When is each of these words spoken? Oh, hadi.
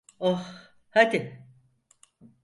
Oh, 0.19 0.43
hadi. 0.89 1.19